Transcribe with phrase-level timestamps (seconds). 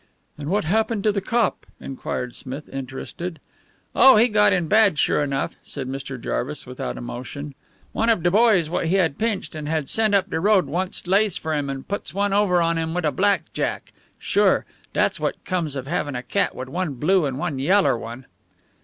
[0.35, 3.39] "And what happened to the cop?" enquired Smith, interested.
[3.95, 6.19] "Oh, he got in bad, sure enough," said Mr.
[6.19, 7.53] Jarvis without emotion.
[7.91, 11.37] "One of de boys what he'd pinched and had sent up the road once lays
[11.37, 13.93] for him and puts one over on him wit a black jack.
[14.17, 14.65] Sure.
[14.91, 18.25] Dat's what comes of havin' a cat wit' one blue and one yaller one."